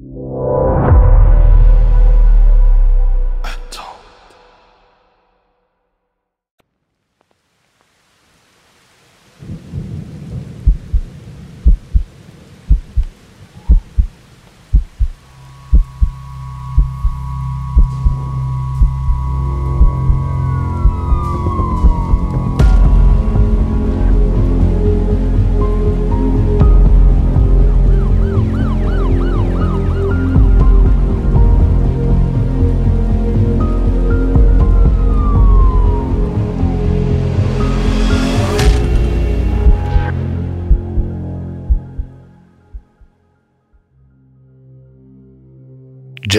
[0.00, 0.69] you.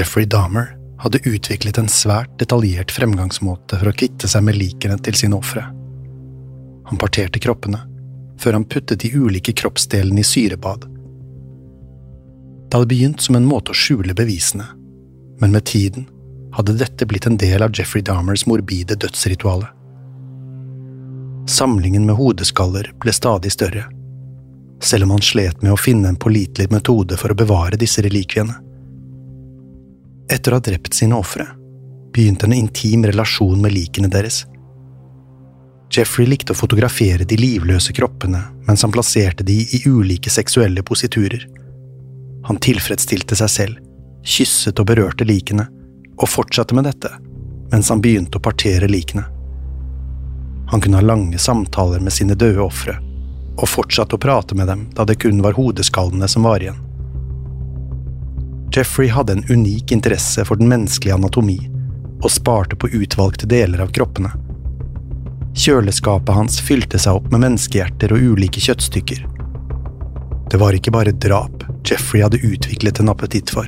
[0.01, 5.13] Jeffrey Dahmer hadde utviklet en svært detaljert fremgangsmåte for å kvitte seg med likene til
[5.19, 5.61] sine ofre.
[6.89, 7.83] Han parterte kroppene,
[8.41, 10.87] før han puttet de ulike kroppsdelene i syrebad.
[12.65, 14.65] Det hadde begynt som en måte å skjule bevisene,
[15.37, 16.09] men med tiden
[16.57, 19.69] hadde dette blitt en del av Jeffrey Dahmers morbide dødsrituale.
[21.45, 23.85] Samlingen med hodeskaller ble stadig større,
[24.81, 28.57] selv om han slet med å finne en pålitelig metode for å bevare disse relikviene.
[30.31, 31.43] Etter å ha drept sine ofre,
[32.15, 34.45] begynte en intim relasjon med likene deres.
[35.91, 41.43] Jeffrey likte å fotografere de livløse kroppene mens han plasserte de i ulike seksuelle positurer.
[42.47, 43.81] Han tilfredsstilte seg selv,
[44.23, 45.67] kysset og berørte likene,
[46.15, 47.11] og fortsatte med dette
[47.71, 49.23] mens han begynte å partere likene.
[50.71, 52.97] Han kunne ha lange samtaler med sine døde ofre,
[53.57, 56.79] og fortsatte å prate med dem da det kun var hodeskallene som var igjen.
[58.71, 61.59] Jeffrey hadde en unik interesse for den menneskelige anatomi,
[62.23, 64.31] og sparte på utvalgte deler av kroppene.
[65.57, 69.25] Kjøleskapet hans fylte seg opp med menneskehjerter og ulike kjøttstykker.
[70.51, 73.67] Det var ikke bare drap Jeffrey hadde utviklet en appetitt for.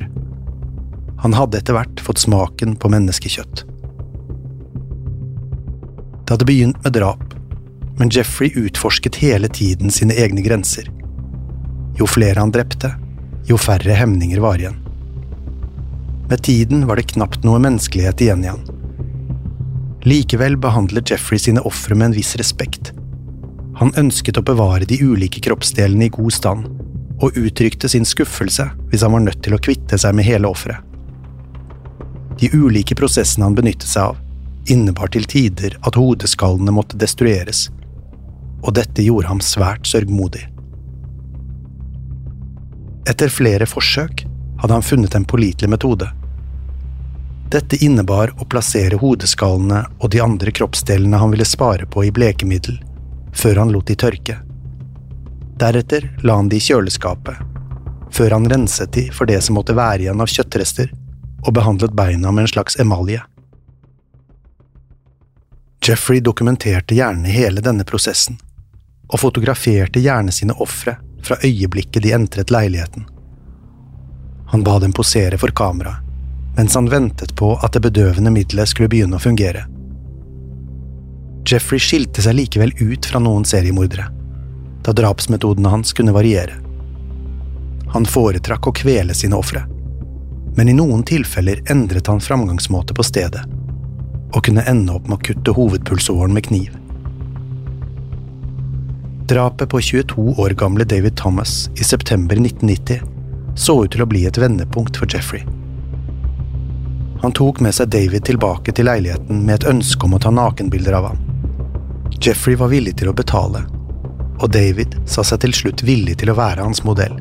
[1.20, 3.64] Han hadde etter hvert fått smaken på menneskekjøtt.
[6.24, 7.34] Det hadde begynt med drap,
[7.98, 10.88] men Jeffrey utforsket hele tiden sine egne grenser.
[11.98, 12.94] Jo flere han drepte,
[13.48, 14.83] jo færre hemninger var igjen.
[16.28, 18.64] Med tiden var det knapt noe menneskelighet igjen i han.
[20.04, 22.92] Likevel behandlet Jeffrey sine ofre med en viss respekt.
[23.76, 26.66] Han ønsket å bevare de ulike kroppsdelene i god stand,
[27.22, 30.80] og uttrykte sin skuffelse hvis han var nødt til å kvitte seg med hele offeret.
[32.40, 34.20] De ulike prosessene han benyttet seg av,
[34.68, 37.68] innebar til tider at hodeskallene måtte destrueres,
[38.64, 40.46] og dette gjorde ham svært sørgmodig.
[43.08, 44.24] Etter flere forsøk
[44.64, 46.10] hadde han funnet en pålitelig metode.
[47.50, 52.78] Dette innebar å plassere hodeskallene og de andre kroppsdelene han ville spare på i blekemiddel,
[53.36, 54.38] før han lot de tørke.
[55.60, 57.36] Deretter la han de i kjøleskapet,
[58.08, 60.88] før han renset de for det som måtte være igjen av kjøttrester,
[61.44, 63.20] og behandlet beina med en slags emalje.
[65.84, 68.40] Jeffrey dokumenterte gjerne hele denne prosessen,
[69.12, 73.04] og fotograferte gjerne sine ofre fra øyeblikket de entret leiligheten.
[74.54, 75.96] Han ba dem posere for kamera,
[76.56, 79.64] mens han ventet på at det bedøvende middelet skulle begynne å fungere.
[81.42, 84.04] Jeffrey skilte seg likevel ut fra noen seriemordere,
[84.86, 86.54] da drapsmetodene hans kunne variere.
[87.96, 89.64] Han foretrakk å kvele sine ofre.
[90.54, 93.42] Men i noen tilfeller endret han framgangsmåte på stedet,
[94.30, 96.78] og kunne ende opp med å kutte hovedpulsåren med kniv.
[99.34, 103.13] Drapet på 22 år gamle David Thomas i september 1990
[103.54, 105.44] så ut til å bli et vendepunkt for Jeffrey.
[107.22, 110.98] Han tok med seg David tilbake til leiligheten med et ønske om å ta nakenbilder
[110.98, 111.22] av ham.
[112.20, 113.64] Jeffrey var villig til å betale,
[114.40, 117.16] og David sa seg til slutt villig til å være hans modell.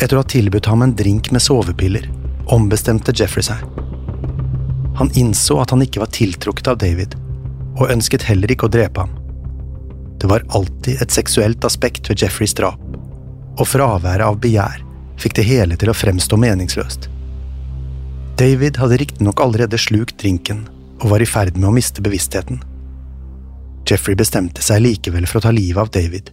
[0.00, 2.06] Etter å ha tilbudt ham en drink med sovepiller,
[2.48, 3.60] ombestemte Jeffrey seg.
[4.96, 7.16] Han innså at han ikke var tiltrukket av David,
[7.76, 9.12] og ønsket heller ikke å drepe ham.
[10.20, 12.80] Det var alltid et seksuelt aspekt ved Jeffreys drap,
[13.58, 14.82] og fraværet av begjær
[15.20, 17.08] fikk det hele til å fremstå meningsløst.
[18.40, 20.64] David hadde riktignok allerede slukt drinken
[21.00, 22.62] og var i ferd med å miste bevisstheten.
[23.88, 26.30] Jeffrey bestemte seg likevel for å ta livet av David,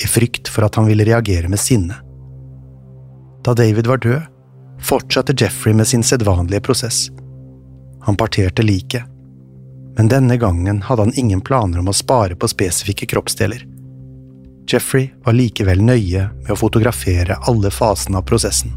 [0.00, 1.96] i frykt for at han ville reagere med sinne.
[3.46, 4.26] Da David var død,
[4.84, 7.08] fortsatte Jeffrey med sin sedvanlige prosess.
[8.06, 9.08] Han parterte liket
[9.96, 13.66] men denne gangen hadde han ingen planer om å spare på spesifikke kroppsdeler.
[14.72, 18.76] Jeffrey var likevel nøye med å fotografere alle fasene av prosessen.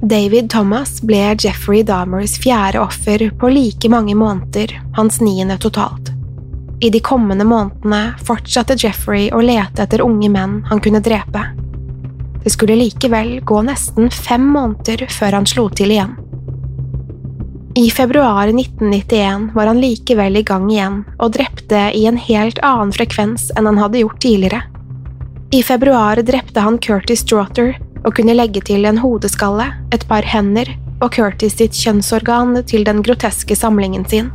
[0.00, 6.08] David Thomas ble Jeffrey Dahmers fjerde offer på like mange måneder, hans niende totalt.
[6.80, 11.44] I de kommende månedene fortsatte Jeffrey å lete etter unge menn han kunne drepe.
[12.40, 16.16] Det skulle likevel gå nesten fem måneder før han slo til igjen.
[17.74, 22.90] I februar 1991 var han likevel i gang igjen og drepte i en helt annen
[22.90, 24.64] frekvens enn han hadde gjort tidligere.
[25.54, 30.66] I februar drepte han Curtis Straughter og kunne legge til en hodeskalle, et par hender
[30.98, 34.32] og Curtis sitt kjønnsorgan til den groteske samlingen sin.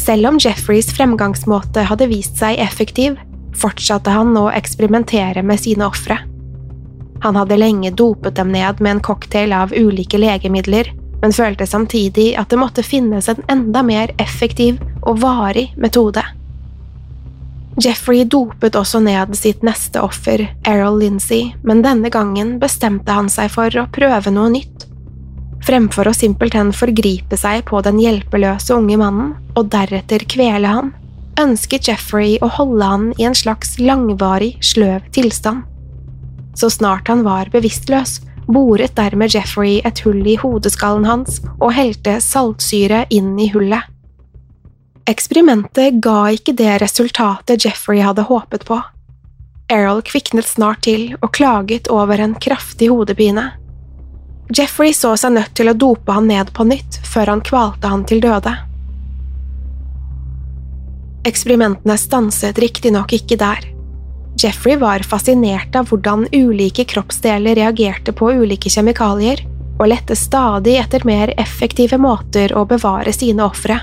[0.00, 3.18] Selv om Jeffreys fremgangsmåte hadde vist seg effektiv,
[3.52, 6.22] fortsatte han å eksperimentere med sine ofre.
[7.20, 10.88] Han hadde lenge dopet dem ned med en cocktail av ulike legemidler,
[11.22, 16.22] men følte samtidig at det måtte finnes en enda mer effektiv og varig metode.
[17.78, 23.52] Jeffrey dopet også ned sitt neste offer, Errol Lindsay, men denne gangen bestemte han seg
[23.54, 24.86] for å prøve noe nytt.
[25.66, 30.92] Fremfor å simpelthen forgripe seg på den hjelpeløse unge mannen og deretter kvele han,
[31.38, 35.62] ønsket Jeffrey å holde han i en slags langvarig, sløv tilstand.
[36.58, 38.18] Så snart han var bevisstløs,
[38.48, 43.84] boret dermed Jeffrey et hull i hodeskallen hans og helte saltsyre inn i hullet.
[45.08, 48.80] Eksperimentet ga ikke det resultatet Jeffrey hadde håpet på.
[49.72, 53.50] Errol kviknet snart til og klaget over en kraftig hodepine.
[54.48, 58.04] Jeffrey så seg nødt til å dope han ned på nytt før han kvalte han
[58.08, 58.54] til døde.
[61.28, 63.66] Eksperimentene stanset riktignok ikke der.
[64.36, 69.42] Jeffrey var fascinert av hvordan ulike kroppsdeler reagerte på ulike kjemikalier,
[69.78, 73.78] og lette stadig etter mer effektive måter å bevare sine ofre.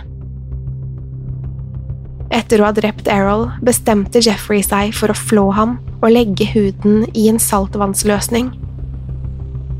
[2.35, 7.05] Etter å ha drept Errol bestemte Jeffrey seg for å flå ham og legge huden
[7.13, 8.51] i en saltvannsløsning.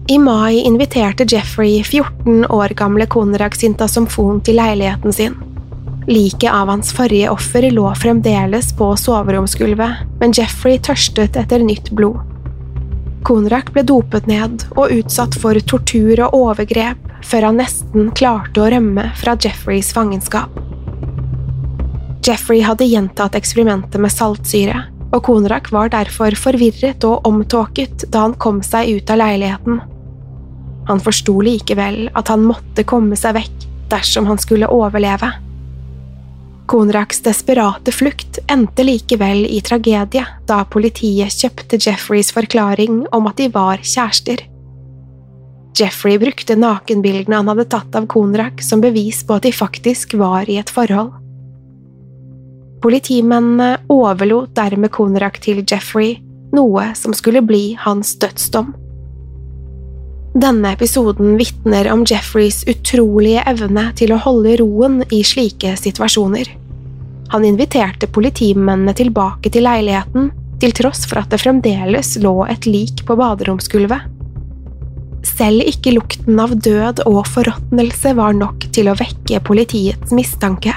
[0.08, 5.36] I mai inviterte Jeffrey 14 år gamle Konrad Sintasomfon til leiligheten sin.
[6.07, 12.19] Liket av hans forrige offer lå fremdeles på soveromsgulvet, men Jeffrey tørstet etter nytt blod.
[13.26, 18.68] Konrak ble dopet ned og utsatt for tortur og overgrep før han nesten klarte å
[18.69, 20.54] rømme fra Jeffreys fangenskap.
[22.26, 28.38] Jeffrey hadde gjentatt eksperimentet med saltsyre, og Konrak var derfor forvirret og omtåket da han
[28.38, 29.81] kom seg ut av leiligheten.
[30.85, 35.31] Han forsto likevel at han måtte komme seg vekk dersom han skulle overleve.
[36.66, 43.50] Konraks desperate flukt endte likevel i tragedie da politiet kjøpte Jeffreys forklaring om at de
[43.54, 44.42] var kjærester.
[45.76, 50.50] Jeffrey brukte nakenbildene han hadde tatt av Konrak som bevis på at de faktisk var
[50.50, 51.12] i et forhold.
[52.81, 56.16] Politimennene overlot dermed Konrak til Jeffrey,
[56.56, 58.74] noe som skulle bli hans dødsdom.
[60.35, 66.49] Denne episoden vitner om Jeffreys utrolige evne til å holde roen i slike situasjoner.
[67.31, 70.27] Han inviterte politimennene tilbake til leiligheten,
[70.59, 74.11] til tross for at det fremdeles lå et lik på baderomsgulvet.
[75.25, 80.75] Selv ikke lukten av død og forråtnelse var nok til å vekke politiets mistanke.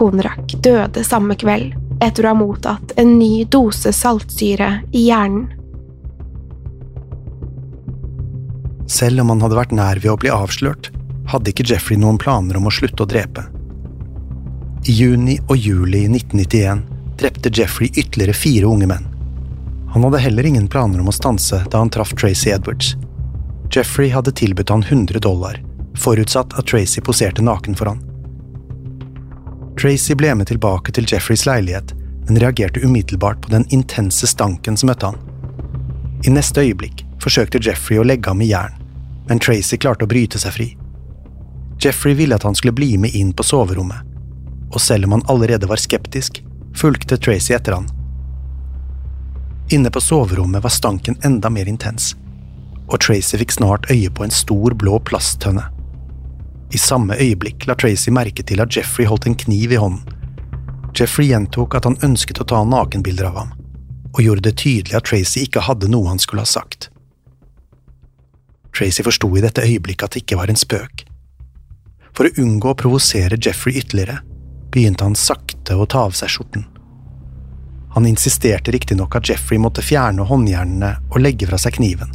[0.00, 5.50] Konrak døde samme kveld, etter å ha mottatt en ny dose saltsyre i hjernen.
[8.92, 10.90] Selv om han hadde vært nær ved å bli avslørt,
[11.32, 13.46] hadde ikke Jeffrey noen planer om å slutte å drepe.
[14.84, 16.82] I juni og juli 1991
[17.22, 19.06] drepte Jeffrey ytterligere fire unge menn.
[19.94, 22.96] Han hadde heller ingen planer om å stanse da han traff Tracy Edwards.
[23.72, 25.62] Jeffrey hadde tilbudt han 100 dollar,
[25.96, 28.04] forutsatt at Tracy poserte naken for han.
[29.80, 31.94] Tracy ble med tilbake til Jeffreys leilighet,
[32.28, 35.20] men reagerte umiddelbart på den intense stanken som møtte han.
[36.28, 38.81] I neste øyeblikk forsøkte Jeffrey å legge ham i jern,
[39.28, 40.68] men Tracy klarte å bryte seg fri.
[41.82, 44.06] Jeffrey ville at han skulle bli med inn på soverommet,
[44.72, 46.42] og selv om han allerede var skeptisk,
[46.76, 47.88] fulgte Tracy etter han.
[49.72, 52.14] Inne på soverommet var stanken enda mer intens,
[52.88, 55.64] og Tracy fikk snart øye på en stor, blå plasttønne.
[56.72, 60.06] I samme øyeblikk la Tracy merke til at Jeffrey holdt en kniv i hånden.
[60.96, 63.52] Jeffrey gjentok at han ønsket å ta nakenbilder av ham,
[64.12, 66.91] og gjorde det tydelig at Tracy ikke hadde noe han skulle ha sagt.
[68.78, 71.04] Tracy forsto i dette øyeblikket at det ikke var en spøk.
[72.16, 74.20] For å unngå å provosere Jeffrey ytterligere,
[74.72, 76.64] begynte han sakte å ta av seg skjorten.
[77.92, 82.12] Han insisterte riktignok at Jeffrey måtte fjerne håndjernene og legge fra seg kniven.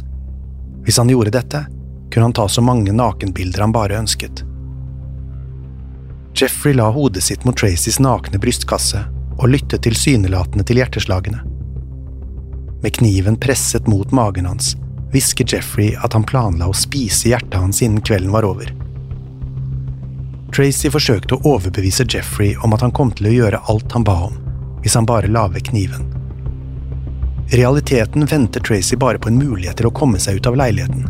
[0.82, 1.64] Hvis han gjorde dette,
[2.10, 4.42] kunne han ta så mange nakenbilder han bare ønsket.
[6.38, 9.04] Jeffrey la hodet sitt mot Tracys nakne brystkasse
[9.38, 11.44] og lyttet tilsynelatende til hjerteslagene.
[12.82, 14.74] Med kniven presset mot magen hans
[15.12, 18.72] hvisket Jeffrey at han planla å spise hjertet hans innen kvelden var over.
[20.54, 24.16] Tracy forsøkte å overbevise Jeffrey om at han kom til å gjøre alt han ba
[24.28, 24.38] om,
[24.82, 26.08] hvis han bare la vekk kniven.
[27.48, 31.06] I realiteten ventet Tracy bare på en mulighet til å komme seg ut av leiligheten.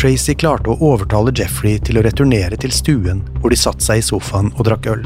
[0.00, 4.06] Tracy klarte å overtale Jeffrey til å returnere til stuen hvor de satte seg i
[4.06, 5.04] sofaen og drakk øl.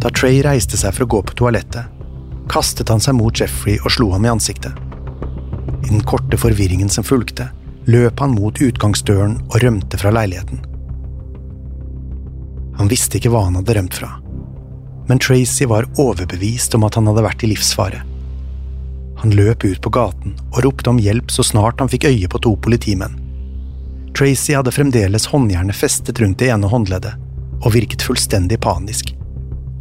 [0.00, 1.90] Da Trey reiste seg for å gå på toalettet,
[2.50, 4.89] kastet han seg mot Jeffrey og slo ham i ansiktet.
[5.90, 7.48] I den korte forvirringen som fulgte,
[7.90, 10.60] løp han mot utgangsdøren og rømte fra leiligheten.
[12.78, 14.12] Han visste ikke hva han hadde rømt fra.
[15.10, 18.04] Men Tracy var overbevist om at han hadde vært i livsfare.
[19.18, 22.38] Han løp ut på gaten og ropte om hjelp så snart han fikk øye på
[22.46, 23.18] to politimenn.
[24.14, 27.18] Tracy hadde fremdeles håndjernet festet rundt det ene håndleddet,
[27.66, 29.10] og virket fullstendig panisk.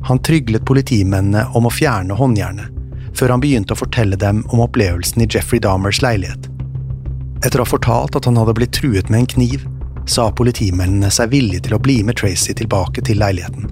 [0.10, 2.79] Han tryglet politimennene om å fjerne håndjernet,
[3.18, 6.50] før han begynte å fortelle dem om opplevelsen i Jeffrey Dahmers leilighet.
[7.46, 9.68] Etter å ha fortalt at han hadde blitt truet med en kniv,
[10.10, 13.70] sa politimennene seg villige til å bli med Tracy tilbake til leiligheten.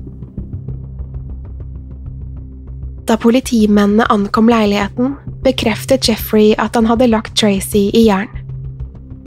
[3.07, 8.27] Da politimennene ankom leiligheten, bekreftet Jeffrey at han hadde lagt Tracy i jern.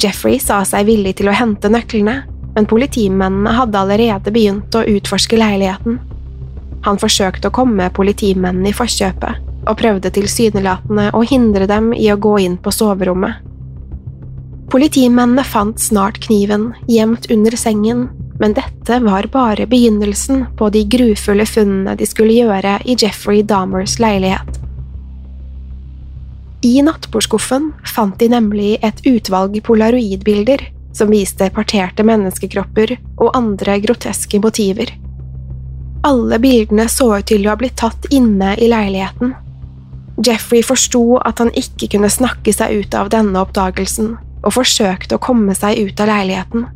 [0.00, 2.20] Jeffrey sa seg villig til å hente nøklene,
[2.54, 5.96] men politimennene hadde allerede begynt å utforske leiligheten.
[6.84, 12.18] Han forsøkte å komme politimennene i forkjøpet, og prøvde tilsynelatende å hindre dem i å
[12.20, 13.42] gå inn på soverommet.
[14.70, 18.06] Politimennene fant snart kniven gjemt under sengen,
[18.40, 23.98] men dette var bare begynnelsen på de grufulle funnene de skulle gjøre i Jeffrey Dahmers
[24.00, 24.60] leilighet.
[26.62, 30.62] I nattbordskuffen fant de nemlig et utvalg polaroidbilder
[30.92, 34.92] som viste parterte menneskekropper og andre groteske motiver.
[36.06, 39.34] Alle bildene så ut til å ha blitt tatt inne i leiligheten.
[40.26, 45.22] Jeffrey forsto at han ikke kunne snakke seg ut av denne oppdagelsen, og forsøkte å
[45.22, 46.66] komme seg ut av leiligheten.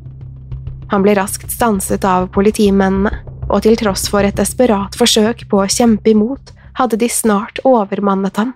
[0.92, 3.12] Han ble raskt stanset av politimennene,
[3.50, 8.40] og til tross for et desperat forsøk på å kjempe imot, hadde de snart overmannet
[8.40, 8.54] ham.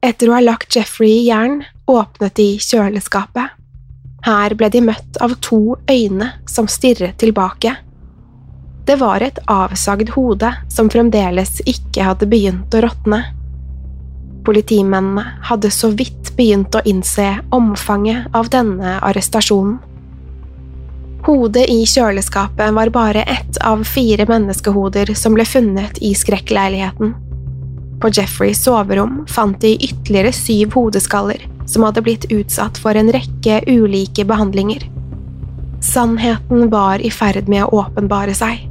[0.00, 3.56] Etter å ha lagt Jeffrey i jern, åpnet de kjøleskapet.
[4.24, 7.74] Her ble de møtt av to øyne som stirret tilbake.
[8.86, 13.20] Det var et avsagd hode som fremdeles ikke hadde begynt å råtne.
[14.44, 19.78] Politimennene hadde så vidt begynt å innse omfanget av denne arrestasjonen.
[21.26, 27.12] Hodet i kjøleskapet var bare ett av fire menneskehoder som ble funnet i skrekkleiligheten.
[28.00, 33.60] På Jeffreys soverom fant de ytterligere syv hodeskaller som hadde blitt utsatt for en rekke
[33.68, 34.86] ulike behandlinger.
[35.84, 38.64] Sannheten var i ferd med å åpenbare seg.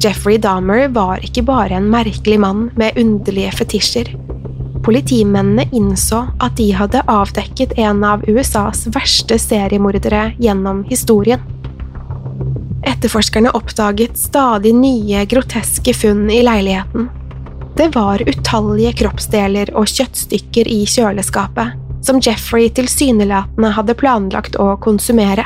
[0.00, 4.12] Jeffrey Dahmer var ikke bare en merkelig mann med underlige fetisjer.
[4.84, 11.42] Politimennene innså at de hadde avdekket en av USAs verste seriemordere gjennom historien.
[12.88, 17.10] Etterforskerne oppdaget stadig nye, groteske funn i leiligheten.
[17.76, 25.44] Det var utallige kroppsdeler og kjøttstykker i kjøleskapet, som Jeffrey tilsynelatende hadde planlagt å konsumere.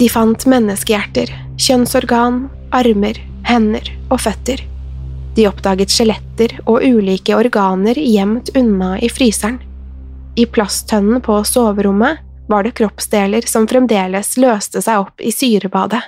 [0.00, 4.64] De fant menneskehjerter, kjønnsorgan, armer, hender og føtter.
[5.38, 9.60] De oppdaget skjeletter og ulike organer gjemt unna i fryseren.
[10.34, 16.00] I plasttønnen på soverommet var det kroppsdeler som fremdeles løste seg opp i syrebadet.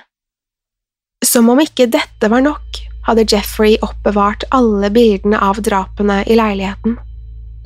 [1.23, 6.97] Som om ikke dette var nok, hadde Jeffrey oppbevart alle bildene av drapene i leiligheten.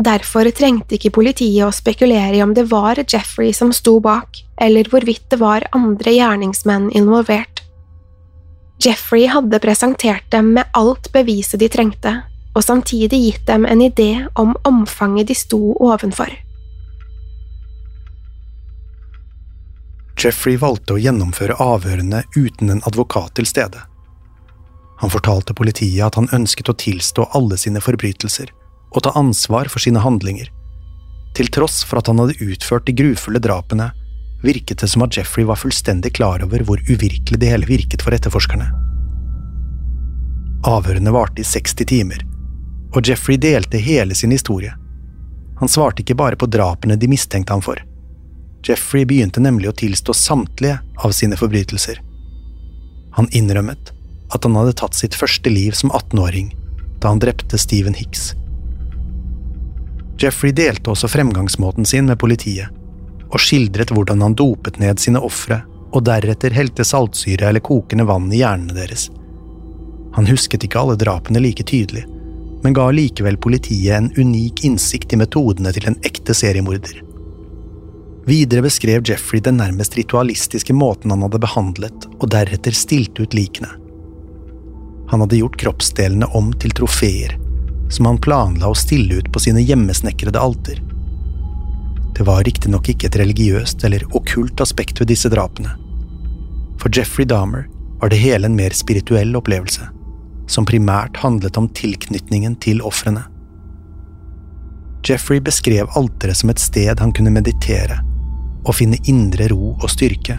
[0.06, 4.86] Derfor trengte ikke politiet å spekulere i om det var Jeffrey som sto bak, eller
[4.92, 7.65] hvorvidt det var andre gjerningsmenn involvert.
[8.82, 12.16] Jeffrey hadde presentert dem med alt beviset de trengte,
[12.56, 16.32] og samtidig gitt dem en idé om omfanget de sto ovenfor.
[20.20, 23.82] Jeffrey valgte å gjennomføre avhørene uten en advokat til stede.
[25.04, 28.54] Han fortalte politiet at han ønsket å tilstå alle sine forbrytelser
[28.96, 30.48] og ta ansvar for sine handlinger.
[31.36, 33.90] Til tross for at han hadde utført de grufulle drapene,
[34.46, 38.16] virket det som at Jeffrey var fullstendig klar over hvor uvirkelig det hele virket for
[38.16, 38.70] etterforskerne.
[40.66, 42.24] Avhørene varte i 60 timer,
[42.96, 44.74] og Jeffrey delte hele sin historie.
[45.60, 47.82] Han svarte ikke bare på drapene de mistenkte ham for.
[48.66, 52.02] Jeffrey begynte nemlig å tilstå samtlige av sine forbrytelser.
[53.16, 53.92] Han innrømmet
[54.34, 56.50] at han hadde tatt sitt første liv som 18-åring
[57.04, 58.34] da han drepte Stephen Hicks.
[60.20, 62.72] Jeffrey delte også fremgangsmåten sin med politiet,
[63.32, 65.62] og skildret hvordan han dopet ned sine ofre
[65.96, 69.08] og deretter helte saltsyre eller kokende vann i hjernene deres.
[70.16, 72.06] Han husket ikke alle drapene like tydelig,
[72.64, 77.02] men ga likevel politiet en unik innsikt i metodene til en ekte seriemorder.
[78.26, 83.70] Videre beskrev Jeffrey den nærmest ritualistiske måten han hadde behandlet og deretter stilt ut likene.
[85.12, 87.36] Han hadde gjort kroppsdelene om til trofeer,
[87.94, 90.82] som han planla å stille ut på sine hjemmesnekrede alter.
[92.16, 95.74] Det var riktignok ikke et religiøst eller okkult aspekt ved disse drapene.
[96.80, 97.68] For Jeffrey Dahmer
[98.00, 99.90] var det hele en mer spirituell opplevelse
[100.48, 103.24] som primært handlet om tilknytningen til ofrene.
[105.06, 108.00] Jeffrey beskrev alteret som et sted han kunne meditere
[108.66, 110.38] og finne indre ro og styrke.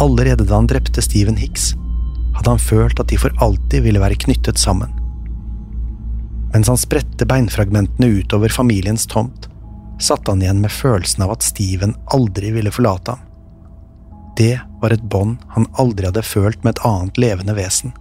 [0.00, 1.74] Allerede da han drepte Stephen Hicks,
[2.36, 4.92] hadde han følt at de for alltid ville være knyttet sammen.
[6.52, 9.48] Mens han spredte beinfragmentene utover familiens tomt,
[9.98, 13.22] satt han igjen med følelsen av at Steven aldri ville forlate ham.
[14.36, 17.94] Det var et bånd han aldri hadde følt med et annet levende vesen.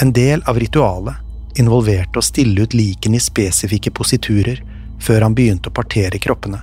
[0.00, 4.62] En del av ritualet involverte å stille ut likene i spesifikke positurer
[5.02, 6.62] før han begynte å partere kroppene.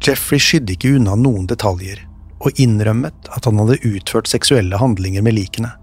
[0.00, 2.06] Jeffrey skydde ikke unna noen detaljer,
[2.40, 5.74] og innrømmet at han hadde utført seksuelle handlinger med likene.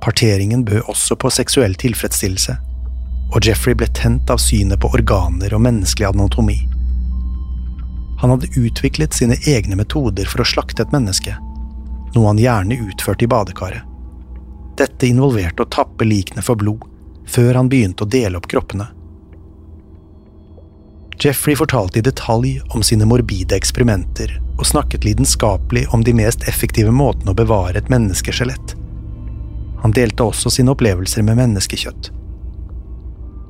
[0.00, 2.54] Parteringen bød også på seksuell tilfredsstillelse,
[3.30, 6.58] og Jeffrey ble tent av synet på organer og menneskelig anatomi.
[8.20, 11.36] Han hadde utviklet sine egne metoder for å slakte et menneske,
[12.14, 13.86] noe han gjerne utførte i badekaret.
[14.76, 16.84] Dette involverte å tappe likene for blod,
[17.28, 18.88] før han begynte å dele opp kroppene.
[21.20, 26.92] Jeffrey fortalte i detalj om sine morbide eksperimenter og snakket lidenskapelig om de mest effektive
[26.92, 28.74] måtene å bevare et menneskeskjelett.
[29.82, 32.10] Han delte også sine opplevelser med menneskekjøtt.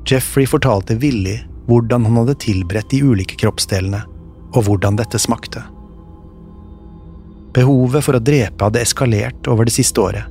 [0.07, 4.01] Jeffrey fortalte villig hvordan han hadde tilberedt de ulike kroppsdelene,
[4.51, 5.61] og hvordan dette smakte.
[7.55, 10.27] Behovet for å drepe hadde eskalert over det siste året,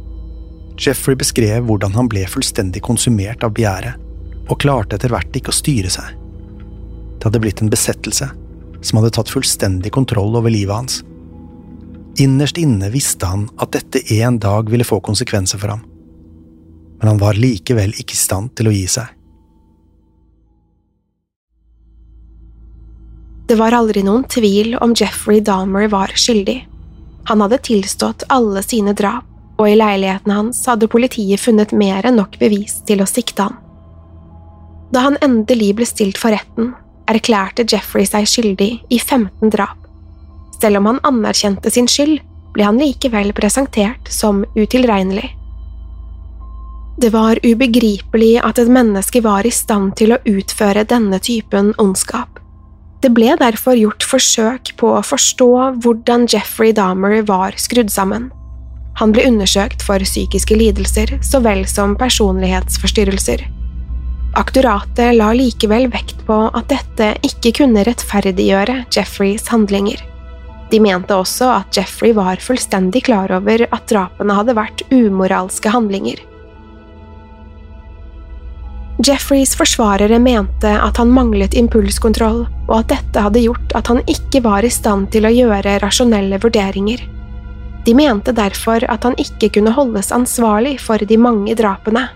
[0.81, 4.01] Jeffrey beskrev hvordan han ble fullstendig konsumert av begjæret,
[4.49, 6.17] og klarte etter hvert ikke å styre seg.
[7.21, 8.31] Det hadde blitt en besettelse
[8.81, 11.03] som hadde tatt fullstendig kontroll over livet hans.
[12.21, 15.85] Innerst inne visste han at dette en dag ville få konsekvenser for ham,
[17.01, 19.20] men han var likevel ikke i stand til å gi seg.
[23.51, 26.61] Det var aldri noen tvil om Jeffrey Dahmer var skyldig.
[27.27, 29.25] Han hadde tilstått alle sine drap,
[29.59, 33.59] og i leiligheten hans hadde politiet funnet mer enn nok bevis til å sikte han.
[34.95, 36.77] Da han endelig ble stilt for retten,
[37.11, 39.83] erklærte Jeffrey seg skyldig i 15 drap.
[40.63, 42.21] Selv om han anerkjente sin skyld,
[42.55, 45.27] ble han likevel presentert som utilregnelig.
[47.03, 52.40] Det var ubegripelig at et menneske var i stand til å utføre denne typen ondskap.
[53.01, 55.49] Det ble derfor gjort forsøk på å forstå
[55.81, 58.29] hvordan Jeffrey Dahmer var skrudd sammen.
[59.01, 63.47] Han ble undersøkt for psykiske lidelser så vel som personlighetsforstyrrelser.
[64.37, 70.05] Aktoratet la likevel vekt på at dette ikke kunne rettferdiggjøre Jeffreys handlinger.
[70.71, 76.21] De mente også at Jeffrey var fullstendig klar over at drapene hadde vært umoralske handlinger.
[79.01, 84.43] Jeffreys forsvarere mente at han manglet impulskontroll, og at dette hadde gjort at han ikke
[84.45, 87.07] var i stand til å gjøre rasjonelle vurderinger.
[87.87, 92.11] De mente derfor at han ikke kunne holdes ansvarlig for de mange drapene.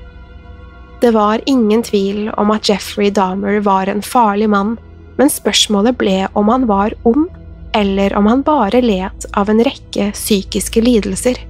[1.00, 4.76] Det var ingen tvil om at Jeffrey Dahmer var en farlig mann,
[5.16, 7.30] men spørsmålet ble om han var ond
[7.74, 11.40] eller om han bare led av en rekke psykiske lidelser.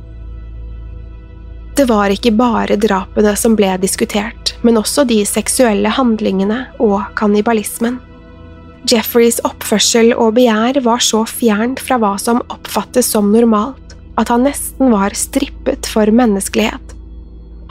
[1.75, 7.99] Det var ikke bare drapene som ble diskutert, men også de seksuelle handlingene og kannibalismen.
[8.91, 14.45] Jeffreys oppførsel og begjær var så fjernt fra hva som oppfattes som normalt, at han
[14.47, 16.95] nesten var strippet for menneskelighet.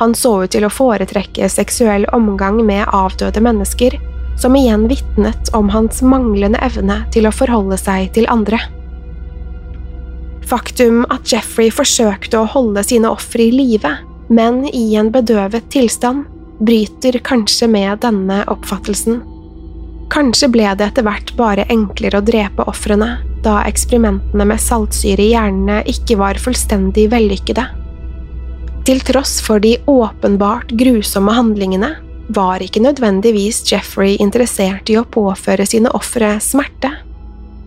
[0.02, 3.96] Han så ut til å foretrekke seksuell omgang med avdøde mennesker,
[4.42, 8.60] som igjen vitnet om hans manglende evne til å forholde seg til andre.
[10.48, 13.96] Faktum at Jeffrey forsøkte å holde sine ofre i live,
[14.34, 16.26] men i en bedøvet tilstand,
[16.64, 19.22] bryter kanskje med denne oppfattelsen.
[20.14, 25.32] Kanskje ble det etter hvert bare enklere å drepe ofrene, da eksperimentene med saltsyre i
[25.34, 27.66] hjernene ikke var fullstendig vellykkede.
[28.84, 31.94] Til tross for de åpenbart grusomme handlingene
[32.36, 36.92] var ikke nødvendigvis Jeffrey interessert i å påføre sine ofre smerte.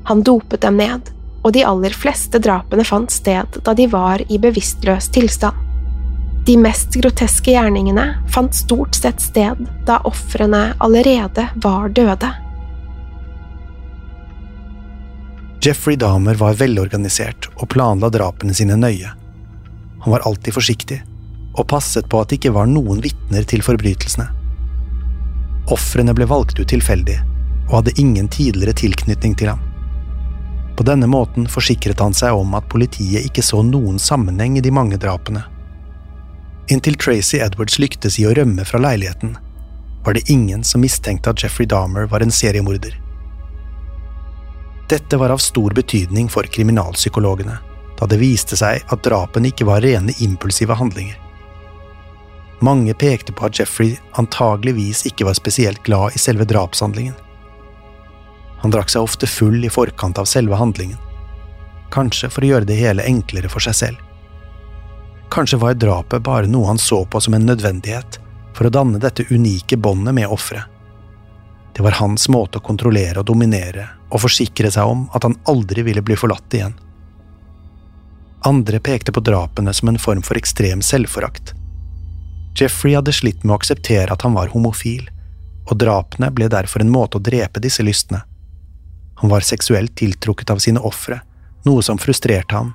[0.07, 1.11] Han dopet dem ned,
[1.47, 5.55] og de aller fleste drapene fant sted da de var i bevisstløs tilstand.
[6.47, 12.33] De mest groteske gjerningene fant stort sett sted da ofrene allerede var døde.
[15.63, 19.11] Jeffrey Dahmer var velorganisert og planla drapene sine nøye.
[20.03, 21.01] Han var alltid forsiktig,
[21.55, 24.29] og passet på at det ikke var noen vitner til forbrytelsene.
[25.75, 27.19] Ofrene ble valgt ut tilfeldig,
[27.67, 29.66] og hadde ingen tidligere tilknytning til ham.
[30.77, 34.73] På denne måten forsikret han seg om at politiet ikke så noen sammenheng i de
[34.75, 35.47] mange drapene.
[36.69, 39.37] Inntil Tracy Edwards lyktes i å rømme fra leiligheten,
[40.05, 42.95] var det ingen som mistenkte at Jeffrey Dahmer var en seriemorder.
[44.89, 47.57] Dette var av stor betydning for kriminalpsykologene,
[47.99, 51.17] da det viste seg at drapene ikke var rene impulsive handlinger.
[52.65, 57.17] Mange pekte på at Jeffrey antageligvis ikke var spesielt glad i selve drapshandlingen.
[58.67, 60.99] Han drakk seg ofte full i forkant av selve handlingen,
[61.95, 64.01] kanskje for å gjøre det hele enklere for seg selv.
[65.31, 68.19] Kanskje var drapet bare noe han så på som en nødvendighet
[68.59, 70.67] for å danne dette unike båndet med offeret.
[71.79, 75.87] Det var hans måte å kontrollere og dominere og forsikre seg om at han aldri
[75.87, 76.75] ville bli forlatt igjen.
[78.51, 81.55] Andre pekte på drapene som en form for ekstrem selvforakt.
[82.59, 85.07] Jeffrey hadde slitt med å akseptere at han var homofil,
[85.71, 88.27] og drapene ble derfor en måte å drepe disse lystne.
[89.21, 91.21] Han var seksuelt tiltrukket av sine ofre,
[91.67, 92.75] noe som frustrerte ham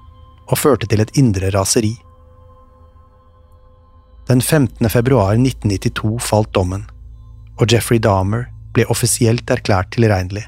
[0.52, 1.94] og førte til et indre raseri.
[4.28, 4.90] Den 15.
[4.90, 6.86] februar 1992 falt dommen,
[7.60, 10.46] og Jeffrey Dahmer ble offisielt erklært tilregnelig.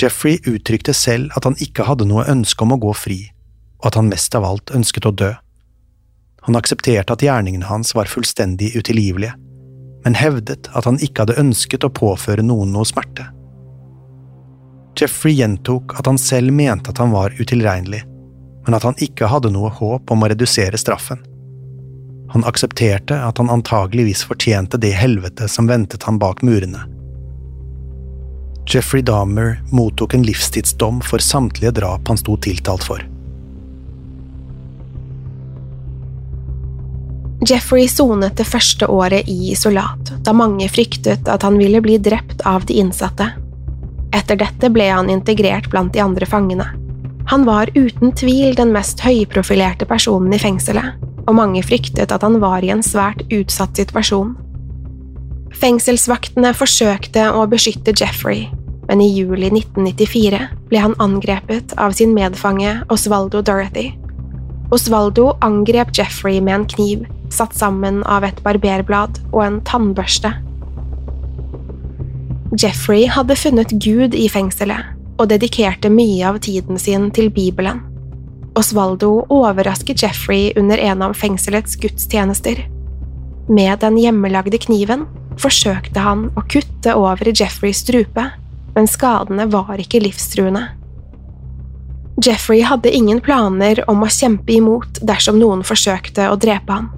[0.00, 3.20] Jeffrey uttrykte selv at han ikke hadde noe ønske om å gå fri,
[3.80, 5.32] og at han mest av alt ønsket å dø.
[6.46, 9.32] Han aksepterte at gjerningene hans var fullstendig utilgivelige,
[10.04, 13.30] men hevdet at han ikke hadde ønsket å påføre noen noe smerte.
[14.96, 18.02] Jeffrey gjentok at han selv mente at han var utilregnelig,
[18.64, 21.20] men at han ikke hadde noe håp om å redusere straffen.
[22.32, 26.82] Han aksepterte at han antageligvis fortjente det helvete som ventet han bak murene.
[28.66, 33.04] Jeffrey Dahmer mottok en livstidsdom for samtlige drap han sto tiltalt for.
[37.46, 42.42] Jeffrey sonet det første året i isolat, da mange fryktet at han ville bli drept
[42.48, 43.28] av de innsatte.
[44.16, 46.66] Etter dette ble han integrert blant de andre fangene.
[47.28, 50.94] Han var uten tvil den mest høyprofilerte personen i fengselet,
[51.26, 54.36] og mange fryktet at han var i en svært utsatt situasjon.
[55.56, 58.46] Fengselsvaktene forsøkte å beskytte Jeffrey,
[58.86, 63.90] men i juli 1994 ble han angrepet av sin medfange Osvaldo Dorothy.
[64.74, 70.30] Osvaldo angrep Jeffrey med en kniv satt sammen av et barberblad og en tannbørste.
[72.54, 77.80] Jeffrey hadde funnet Gud i fengselet og dedikerte mye av tiden sin til Bibelen.
[78.56, 82.60] Osvaldo overrasket Jeffrey under en av fengselets gudstjenester.
[83.48, 85.06] Med den hjemmelagde kniven
[85.40, 88.28] forsøkte han å kutte over Jeffreys strupe,
[88.76, 90.68] men skadene var ikke livstruende.
[92.22, 96.92] Jeffrey hadde ingen planer om å kjempe imot dersom noen forsøkte å drepe ham.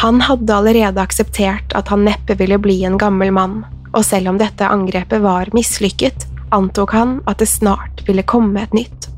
[0.00, 3.60] Han hadde allerede akseptert at han neppe ville bli en gammel mann,
[3.92, 8.74] og selv om dette angrepet var mislykket, antok han at det snart ville komme et
[8.76, 9.08] nytt.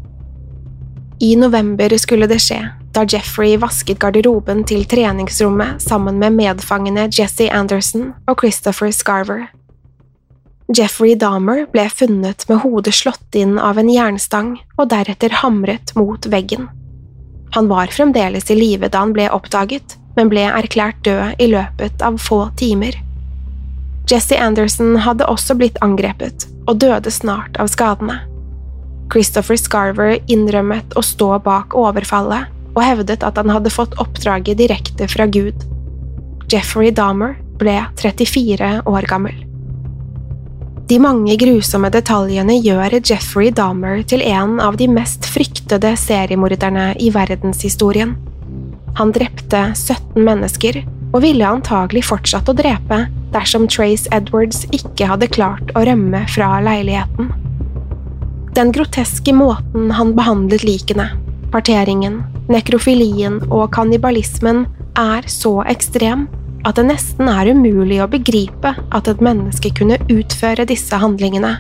[1.23, 2.59] I november skulle det skje,
[2.93, 9.47] da Jeffrey vasket garderoben til treningsrommet sammen med medfangene Jesse Anderson og Christopher Scarver.
[10.73, 16.27] Jeffrey Dahmer ble funnet med hodet slått inn av en jernstang og deretter hamret mot
[16.33, 16.69] veggen.
[17.53, 22.05] Han var fremdeles i live da han ble oppdaget, men ble erklært død i løpet
[22.05, 22.97] av få timer.
[24.11, 28.19] Jesse Anderson hadde også blitt angrepet, og døde snart av skadene.
[29.12, 35.09] Christopher Scarver innrømmet å stå bak overfallet og hevdet at han hadde fått oppdraget direkte
[35.11, 35.67] fra Gud.
[36.53, 39.35] Jeffrey Dahmer ble 34 år gammel.
[40.88, 47.12] De mange grusomme detaljene gjør Jeffrey Dahmer til en av de mest fryktede seriemorderne i
[47.15, 48.17] verdenshistorien.
[48.99, 55.31] Han drepte 17 mennesker og ville antagelig fortsatt å drepe dersom Trace Edwards ikke hadde
[55.33, 57.31] klart å rømme fra leiligheten.
[58.57, 61.09] Den groteske måten han behandlet likene,
[61.53, 62.20] parteringen,
[62.53, 64.66] nekrofilien og kannibalismen
[65.01, 66.27] er så ekstrem
[66.68, 71.57] at det nesten er umulig å begripe at et menneske kunne utføre disse handlingene.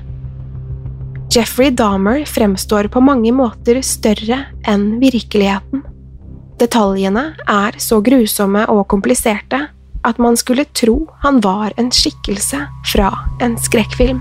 [1.32, 5.80] Jeffrey Dahmer fremstår på mange måter større enn virkeligheten.
[6.62, 9.64] Detaljene er så grusomme og kompliserte
[10.06, 10.94] at man skulle tro
[11.24, 12.60] han var en skikkelse
[12.92, 13.08] fra
[13.42, 14.20] en skrekkfilm.